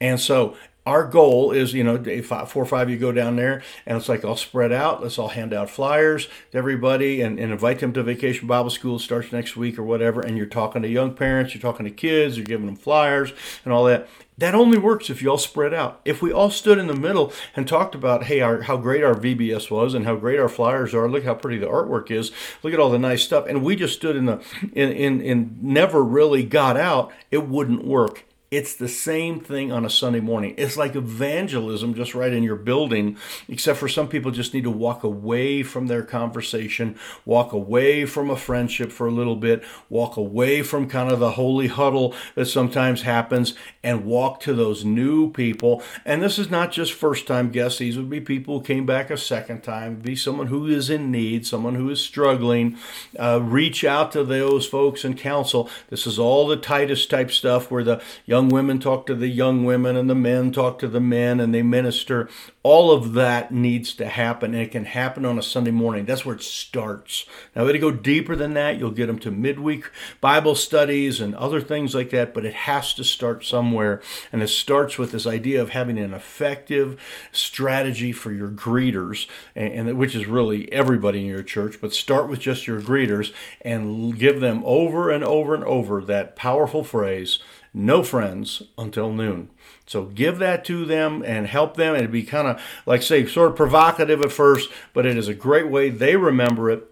And 0.00 0.20
so 0.20 0.56
our 0.86 1.04
goal 1.04 1.52
is, 1.52 1.74
you 1.74 1.84
know, 1.84 1.98
day 1.98 2.22
five, 2.22 2.50
four 2.50 2.62
or 2.62 2.66
five, 2.66 2.88
you 2.88 2.96
go 2.96 3.12
down 3.12 3.36
there 3.36 3.62
and 3.84 3.98
it's 3.98 4.08
like, 4.08 4.24
I'll 4.24 4.36
spread 4.36 4.72
out. 4.72 5.02
Let's 5.02 5.18
all 5.18 5.28
hand 5.28 5.52
out 5.52 5.68
flyers 5.68 6.26
to 6.52 6.58
everybody 6.58 7.20
and, 7.20 7.38
and 7.38 7.52
invite 7.52 7.80
them 7.80 7.92
to 7.92 8.02
vacation 8.02 8.48
Bible 8.48 8.70
school. 8.70 8.98
Starts 8.98 9.30
next 9.30 9.56
week 9.56 9.78
or 9.78 9.82
whatever. 9.82 10.20
And 10.20 10.38
you're 10.38 10.46
talking 10.46 10.82
to 10.82 10.88
young 10.88 11.14
parents, 11.14 11.54
you're 11.54 11.60
talking 11.60 11.84
to 11.84 11.92
kids, 11.92 12.36
you're 12.36 12.46
giving 12.46 12.66
them 12.66 12.76
flyers 12.76 13.32
and 13.64 13.74
all 13.74 13.84
that. 13.84 14.08
That 14.40 14.54
only 14.54 14.78
works 14.78 15.10
if 15.10 15.20
you 15.20 15.28
all 15.28 15.36
spread 15.36 15.74
out. 15.74 16.00
If 16.06 16.22
we 16.22 16.32
all 16.32 16.50
stood 16.50 16.78
in 16.78 16.86
the 16.86 16.94
middle 16.94 17.30
and 17.54 17.68
talked 17.68 17.94
about, 17.94 18.24
hey, 18.24 18.40
our, 18.40 18.62
how 18.62 18.78
great 18.78 19.04
our 19.04 19.14
VBS 19.14 19.70
was 19.70 19.92
and 19.92 20.06
how 20.06 20.16
great 20.16 20.40
our 20.40 20.48
flyers 20.48 20.94
are, 20.94 21.10
look 21.10 21.24
how 21.24 21.34
pretty 21.34 21.58
the 21.58 21.66
artwork 21.66 22.10
is, 22.10 22.32
look 22.62 22.72
at 22.72 22.80
all 22.80 22.90
the 22.90 22.98
nice 22.98 23.22
stuff, 23.22 23.44
and 23.46 23.62
we 23.62 23.76
just 23.76 23.94
stood 23.94 24.16
in 24.16 24.24
the 24.24 24.42
in 24.72 24.92
in, 24.92 25.20
in 25.20 25.58
never 25.60 26.02
really 26.02 26.42
got 26.42 26.78
out, 26.78 27.12
it 27.30 27.46
wouldn't 27.46 27.84
work 27.84 28.24
it's 28.50 28.74
the 28.74 28.88
same 28.88 29.38
thing 29.38 29.70
on 29.70 29.84
a 29.84 29.90
Sunday 29.90 30.18
morning. 30.18 30.54
It's 30.56 30.76
like 30.76 30.96
evangelism 30.96 31.94
just 31.94 32.16
right 32.16 32.32
in 32.32 32.42
your 32.42 32.56
building, 32.56 33.16
except 33.48 33.78
for 33.78 33.86
some 33.86 34.08
people 34.08 34.32
just 34.32 34.52
need 34.52 34.64
to 34.64 34.70
walk 34.70 35.04
away 35.04 35.62
from 35.62 35.86
their 35.86 36.02
conversation, 36.02 36.98
walk 37.24 37.52
away 37.52 38.06
from 38.06 38.28
a 38.28 38.36
friendship 38.36 38.90
for 38.90 39.06
a 39.06 39.12
little 39.12 39.36
bit, 39.36 39.62
walk 39.88 40.16
away 40.16 40.62
from 40.62 40.88
kind 40.88 41.12
of 41.12 41.20
the 41.20 41.32
holy 41.32 41.68
huddle 41.68 42.12
that 42.34 42.46
sometimes 42.46 43.02
happens, 43.02 43.54
and 43.84 44.04
walk 44.04 44.40
to 44.40 44.52
those 44.52 44.84
new 44.84 45.30
people. 45.30 45.80
And 46.04 46.20
this 46.20 46.36
is 46.36 46.50
not 46.50 46.72
just 46.72 46.92
first 46.92 47.28
time 47.28 47.50
guests, 47.50 47.78
these 47.78 47.96
would 47.96 48.10
be 48.10 48.20
people 48.20 48.58
who 48.58 48.64
came 48.64 48.84
back 48.84 49.10
a 49.10 49.16
second 49.16 49.62
time, 49.62 50.00
be 50.00 50.16
someone 50.16 50.48
who 50.48 50.66
is 50.66 50.90
in 50.90 51.12
need, 51.12 51.46
someone 51.46 51.76
who 51.76 51.88
is 51.88 52.00
struggling. 52.00 52.76
Uh, 53.16 53.40
reach 53.40 53.84
out 53.84 54.10
to 54.10 54.24
those 54.24 54.66
folks 54.66 55.04
and 55.04 55.16
counsel. 55.16 55.70
This 55.88 56.04
is 56.04 56.18
all 56.18 56.48
the 56.48 56.56
Titus 56.56 57.06
type 57.06 57.30
stuff 57.30 57.70
where 57.70 57.84
the 57.84 58.02
young 58.26 58.39
young 58.40 58.48
women 58.48 58.78
talk 58.78 59.04
to 59.04 59.14
the 59.14 59.28
young 59.28 59.66
women 59.66 59.96
and 59.96 60.08
the 60.08 60.14
men 60.14 60.50
talk 60.50 60.78
to 60.78 60.88
the 60.88 60.98
men 60.98 61.40
and 61.40 61.54
they 61.54 61.60
minister. 61.60 62.26
All 62.62 62.90
of 62.90 63.12
that 63.12 63.52
needs 63.52 63.94
to 63.96 64.08
happen 64.08 64.54
and 64.54 64.62
it 64.62 64.70
can 64.70 64.86
happen 64.86 65.26
on 65.26 65.38
a 65.38 65.42
Sunday 65.42 65.70
morning. 65.70 66.06
That's 66.06 66.24
where 66.24 66.36
it 66.36 66.42
starts. 66.42 67.26
Now, 67.54 67.66
to 67.66 67.78
go 67.78 67.90
deeper 67.90 68.34
than 68.34 68.54
that, 68.54 68.78
you'll 68.78 68.92
get 68.92 69.08
them 69.08 69.18
to 69.18 69.30
midweek 69.30 69.90
Bible 70.22 70.54
studies 70.54 71.20
and 71.20 71.34
other 71.34 71.60
things 71.60 71.94
like 71.94 72.08
that, 72.10 72.32
but 72.32 72.46
it 72.46 72.54
has 72.54 72.94
to 72.94 73.04
start 73.04 73.44
somewhere. 73.44 74.00
And 74.32 74.42
it 74.42 74.48
starts 74.48 74.96
with 74.96 75.12
this 75.12 75.26
idea 75.26 75.60
of 75.60 75.70
having 75.70 75.98
an 75.98 76.14
effective 76.14 76.98
strategy 77.32 78.10
for 78.10 78.32
your 78.32 78.48
greeters, 78.48 79.26
and, 79.54 79.88
and 79.88 79.98
which 79.98 80.14
is 80.14 80.26
really 80.26 80.72
everybody 80.72 81.20
in 81.20 81.26
your 81.26 81.42
church, 81.42 81.78
but 81.78 81.92
start 81.92 82.30
with 82.30 82.40
just 82.40 82.66
your 82.66 82.80
greeters 82.80 83.34
and 83.60 84.18
give 84.18 84.40
them 84.40 84.62
over 84.64 85.10
and 85.10 85.24
over 85.24 85.54
and 85.54 85.64
over 85.64 86.00
that 86.00 86.36
powerful 86.36 86.82
phrase 86.82 87.38
no 87.72 88.02
friends 88.02 88.62
until 88.76 89.12
noon. 89.12 89.50
So 89.86 90.04
give 90.06 90.38
that 90.38 90.64
to 90.66 90.84
them 90.84 91.22
and 91.24 91.46
help 91.46 91.76
them. 91.76 91.94
It'd 91.94 92.10
be 92.12 92.22
kind 92.22 92.48
of 92.48 92.60
like 92.86 93.02
say 93.02 93.26
sort 93.26 93.50
of 93.50 93.56
provocative 93.56 94.22
at 94.22 94.32
first, 94.32 94.70
but 94.92 95.06
it 95.06 95.16
is 95.16 95.28
a 95.28 95.34
great 95.34 95.68
way 95.68 95.90
they 95.90 96.16
remember 96.16 96.70
it 96.70 96.89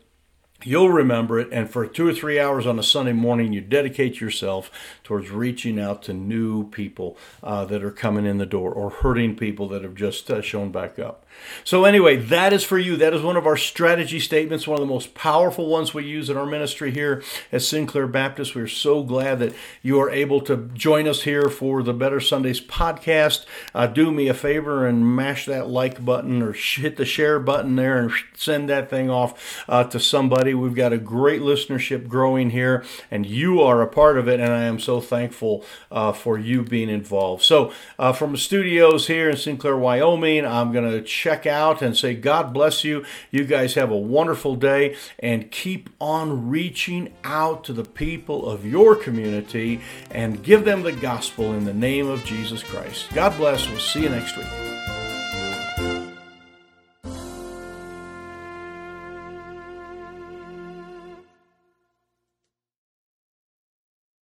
You'll 0.65 0.91
remember 0.91 1.39
it, 1.39 1.51
and 1.53 1.71
for 1.71 1.87
two 1.87 2.09
or 2.09 2.13
three 2.13 2.41
hours 2.41 2.67
on 2.67 2.81
a 2.81 2.83
Sunday 2.83 3.13
morning, 3.13 3.53
you 3.53 3.61
dedicate 3.61 4.21
yourself 4.21 4.73
towards 5.05 5.31
reaching 5.31 5.79
out 5.79 6.03
to 6.03 6.13
new 6.13 6.69
people 6.71 7.17
uh, 7.45 7.65
that 7.67 7.85
are 7.85 7.93
coming 7.93 8.27
in 8.27 8.39
the 8.39 8.47
door 8.47 8.73
or 8.73 8.91
hurting 8.91 9.37
people 9.37 9.69
that 9.69 9.85
have 9.85 9.95
just 9.95 10.29
uh, 10.33 10.43
shown 10.43 10.73
back 10.73 10.99
up. 10.99 11.25
So, 11.63 11.85
anyway, 11.85 12.17
that 12.17 12.53
is 12.53 12.65
for 12.65 12.77
you. 12.77 12.97
That 12.97 13.15
is 13.15 13.23
one 13.23 13.37
of 13.37 13.47
our 13.47 13.57
strategy 13.57 14.19
statements, 14.19 14.67
one 14.67 14.81
of 14.81 14.87
the 14.87 14.93
most 14.93 15.15
powerful 15.15 15.69
ones 15.69 15.95
we 15.95 16.05
use 16.05 16.29
in 16.29 16.37
our 16.37 16.45
ministry 16.45 16.91
here 16.91 17.23
at 17.53 17.63
Sinclair 17.63 18.09
Baptist. 18.09 18.57
We're 18.57 18.67
so 18.67 19.05
glad 19.05 19.39
that 19.39 19.55
you 19.81 20.01
are 20.01 20.11
able 20.11 20.41
to 20.41 20.69
join 20.75 21.07
us 21.07 21.23
here 21.23 21.49
for 21.49 21.85
the 21.85 21.93
Better 21.93 22.19
Sundays 22.19 22.61
podcast. 22.61 23.47
Uh, 23.75 23.87
do 23.87 24.11
me 24.11 24.27
a 24.27 24.35
favor 24.35 24.89
and 24.89 25.15
mash 25.15 25.47
that 25.47 25.69
like 25.69 26.05
button 26.05 26.43
or 26.43 26.53
hit 26.53 26.97
the 26.97 27.05
share 27.05 27.39
button 27.39 27.77
there 27.77 27.99
and 28.01 28.13
send 28.35 28.69
that 28.69 28.91
thing 28.91 29.09
off 29.09 29.65
uh, 29.69 29.85
to 29.85 30.01
somebody 30.01 30.48
everybody. 30.49 30.69
We've 30.69 30.77
got 30.77 30.93
a 30.93 30.99
great 30.99 31.43
listenership 31.43 32.09
growing 32.09 32.51
here, 32.51 32.85
and 33.11 33.27
you 33.27 33.61
are 33.61 33.83
a 33.83 33.87
part 33.87 34.19
of 34.19 34.29
it, 34.29 34.41
and 34.41 34.53
I 34.53 34.65
am 34.65 34.79
so 34.79 35.01
thankful 35.01 35.65
uh, 35.91 36.13
for 36.13 36.39
you 36.39 36.63
being 36.63 36.89
involved. 36.89 37.43
So, 37.43 37.73
uh, 37.99 38.13
from 38.13 38.33
the 38.33 38.39
studios 38.39 39.07
here 39.07 39.31
in 39.31 39.37
Sinclair, 39.37 39.77
Wyoming, 39.77 40.47
I'm 40.47 40.73
going 40.73 40.91
to 40.91 41.03
check 41.03 41.47
out 41.47 41.83
and 41.83 41.97
say, 41.97 42.15
God 42.15 42.53
bless 42.53 42.85
you. 42.85 43.05
You 43.31 43.45
guys 43.45 43.75
have 43.75 43.91
a 43.91 43.97
wonderful 43.97 44.57
day, 44.57 44.97
and 45.19 45.51
keep 45.51 45.91
on 46.01 46.49
reaching 46.49 47.13
out 47.25 47.65
to 47.65 47.73
the 47.73 47.85
people 47.85 48.49
of 48.49 48.65
your 48.65 48.97
community 48.97 49.81
and 50.11 50.43
give 50.43 50.65
them 50.65 50.83
the 50.83 50.93
gospel 50.93 51.53
in 51.53 51.65
the 51.65 51.75
name 51.75 52.09
of 52.09 52.25
Jesus 52.25 52.63
Christ. 52.63 53.07
God 53.13 53.37
bless. 53.37 53.69
We'll 53.69 53.79
see 53.79 54.03
you 54.03 54.09
next 54.09 54.37
week. 54.37 54.98